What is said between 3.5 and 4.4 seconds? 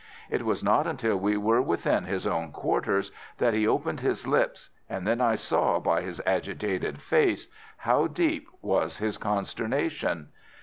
he opened his